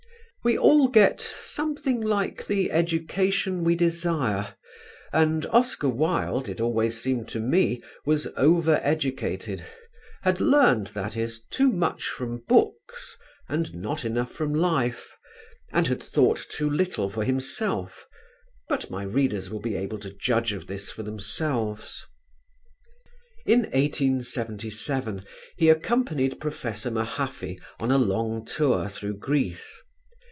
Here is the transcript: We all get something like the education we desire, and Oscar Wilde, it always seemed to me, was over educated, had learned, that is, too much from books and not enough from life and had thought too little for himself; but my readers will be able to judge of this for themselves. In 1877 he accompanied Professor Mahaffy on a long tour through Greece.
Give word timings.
We 0.43 0.57
all 0.57 0.87
get 0.87 1.21
something 1.21 2.01
like 2.01 2.47
the 2.47 2.71
education 2.71 3.63
we 3.63 3.75
desire, 3.75 4.55
and 5.13 5.45
Oscar 5.51 5.87
Wilde, 5.89 6.49
it 6.49 6.59
always 6.59 6.99
seemed 6.99 7.29
to 7.29 7.39
me, 7.39 7.79
was 8.07 8.27
over 8.35 8.79
educated, 8.81 9.63
had 10.23 10.41
learned, 10.41 10.87
that 10.95 11.15
is, 11.15 11.43
too 11.51 11.67
much 11.71 12.05
from 12.05 12.39
books 12.47 13.15
and 13.47 13.75
not 13.75 14.03
enough 14.03 14.31
from 14.31 14.51
life 14.51 15.15
and 15.71 15.85
had 15.85 16.01
thought 16.01 16.43
too 16.49 16.67
little 16.67 17.07
for 17.07 17.23
himself; 17.23 18.07
but 18.67 18.89
my 18.89 19.03
readers 19.03 19.51
will 19.51 19.61
be 19.61 19.75
able 19.75 19.99
to 19.99 20.11
judge 20.11 20.53
of 20.53 20.65
this 20.65 20.89
for 20.89 21.03
themselves. 21.03 22.03
In 23.45 23.59
1877 23.59 25.23
he 25.55 25.69
accompanied 25.69 26.39
Professor 26.41 26.89
Mahaffy 26.89 27.59
on 27.79 27.91
a 27.91 27.99
long 27.99 28.43
tour 28.43 28.89
through 28.89 29.17
Greece. 29.17 29.79